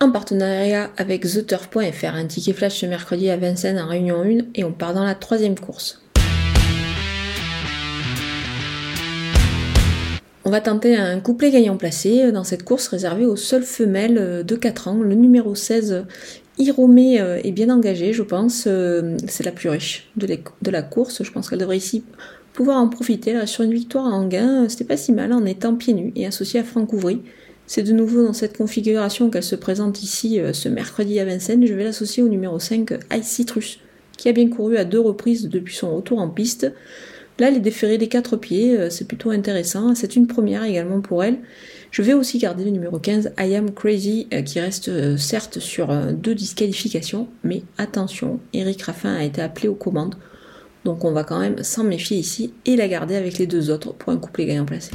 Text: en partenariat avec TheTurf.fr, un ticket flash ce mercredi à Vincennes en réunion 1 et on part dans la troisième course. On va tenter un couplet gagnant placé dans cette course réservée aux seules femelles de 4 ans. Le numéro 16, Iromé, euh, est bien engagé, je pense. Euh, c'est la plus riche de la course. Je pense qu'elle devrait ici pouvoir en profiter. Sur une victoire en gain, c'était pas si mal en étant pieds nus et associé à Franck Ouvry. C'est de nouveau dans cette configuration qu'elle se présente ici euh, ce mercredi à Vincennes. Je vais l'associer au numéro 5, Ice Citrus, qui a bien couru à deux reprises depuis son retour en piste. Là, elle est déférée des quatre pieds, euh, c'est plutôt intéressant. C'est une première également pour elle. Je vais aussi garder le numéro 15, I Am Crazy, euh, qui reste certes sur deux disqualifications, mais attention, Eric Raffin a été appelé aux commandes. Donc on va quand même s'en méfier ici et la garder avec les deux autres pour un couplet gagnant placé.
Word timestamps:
en 0.00 0.10
partenariat 0.10 0.90
avec 0.96 1.22
TheTurf.fr, 1.22 2.14
un 2.14 2.26
ticket 2.26 2.54
flash 2.54 2.80
ce 2.80 2.86
mercredi 2.86 3.28
à 3.28 3.36
Vincennes 3.36 3.78
en 3.78 3.86
réunion 3.86 4.22
1 4.22 4.46
et 4.54 4.64
on 4.64 4.72
part 4.72 4.94
dans 4.94 5.04
la 5.04 5.14
troisième 5.14 5.58
course. 5.58 6.02
On 10.44 10.50
va 10.50 10.62
tenter 10.62 10.96
un 10.96 11.20
couplet 11.20 11.50
gagnant 11.50 11.76
placé 11.76 12.32
dans 12.32 12.44
cette 12.44 12.64
course 12.64 12.88
réservée 12.88 13.26
aux 13.26 13.36
seules 13.36 13.62
femelles 13.62 14.42
de 14.44 14.56
4 14.56 14.88
ans. 14.88 15.00
Le 15.02 15.14
numéro 15.14 15.54
16, 15.54 16.06
Iromé, 16.58 17.20
euh, 17.20 17.38
est 17.44 17.52
bien 17.52 17.68
engagé, 17.68 18.14
je 18.14 18.22
pense. 18.22 18.64
Euh, 18.66 19.16
c'est 19.28 19.44
la 19.44 19.52
plus 19.52 19.68
riche 19.68 20.10
de 20.16 20.70
la 20.70 20.82
course. 20.82 21.22
Je 21.22 21.30
pense 21.30 21.50
qu'elle 21.50 21.58
devrait 21.58 21.76
ici 21.76 22.04
pouvoir 22.54 22.78
en 22.78 22.88
profiter. 22.88 23.46
Sur 23.46 23.64
une 23.64 23.74
victoire 23.74 24.06
en 24.06 24.26
gain, 24.26 24.66
c'était 24.68 24.84
pas 24.84 24.96
si 24.96 25.12
mal 25.12 25.34
en 25.34 25.44
étant 25.44 25.76
pieds 25.76 25.92
nus 25.92 26.12
et 26.16 26.26
associé 26.26 26.60
à 26.60 26.64
Franck 26.64 26.94
Ouvry. 26.94 27.20
C'est 27.72 27.84
de 27.84 27.92
nouveau 27.92 28.26
dans 28.26 28.32
cette 28.32 28.58
configuration 28.58 29.30
qu'elle 29.30 29.44
se 29.44 29.54
présente 29.54 30.02
ici 30.02 30.40
euh, 30.40 30.52
ce 30.52 30.68
mercredi 30.68 31.20
à 31.20 31.24
Vincennes. 31.24 31.64
Je 31.64 31.72
vais 31.72 31.84
l'associer 31.84 32.20
au 32.20 32.28
numéro 32.28 32.58
5, 32.58 32.94
Ice 33.16 33.26
Citrus, 33.28 33.78
qui 34.18 34.28
a 34.28 34.32
bien 34.32 34.48
couru 34.48 34.76
à 34.76 34.84
deux 34.84 34.98
reprises 34.98 35.48
depuis 35.48 35.76
son 35.76 35.94
retour 35.94 36.18
en 36.18 36.28
piste. 36.28 36.72
Là, 37.38 37.46
elle 37.46 37.58
est 37.58 37.60
déférée 37.60 37.96
des 37.96 38.08
quatre 38.08 38.36
pieds, 38.36 38.76
euh, 38.76 38.90
c'est 38.90 39.06
plutôt 39.06 39.30
intéressant. 39.30 39.94
C'est 39.94 40.16
une 40.16 40.26
première 40.26 40.64
également 40.64 41.00
pour 41.00 41.22
elle. 41.22 41.38
Je 41.92 42.02
vais 42.02 42.12
aussi 42.12 42.38
garder 42.38 42.64
le 42.64 42.70
numéro 42.70 42.98
15, 42.98 43.34
I 43.38 43.54
Am 43.54 43.70
Crazy, 43.70 44.26
euh, 44.34 44.42
qui 44.42 44.58
reste 44.58 45.16
certes 45.16 45.60
sur 45.60 45.94
deux 46.12 46.34
disqualifications, 46.34 47.28
mais 47.44 47.62
attention, 47.78 48.40
Eric 48.52 48.82
Raffin 48.82 49.14
a 49.14 49.22
été 49.22 49.42
appelé 49.42 49.68
aux 49.68 49.76
commandes. 49.76 50.16
Donc 50.84 51.04
on 51.04 51.12
va 51.12 51.22
quand 51.22 51.38
même 51.38 51.62
s'en 51.62 51.84
méfier 51.84 52.18
ici 52.18 52.52
et 52.66 52.74
la 52.74 52.88
garder 52.88 53.14
avec 53.14 53.38
les 53.38 53.46
deux 53.46 53.70
autres 53.70 53.92
pour 53.92 54.12
un 54.12 54.16
couplet 54.16 54.46
gagnant 54.46 54.64
placé. 54.64 54.90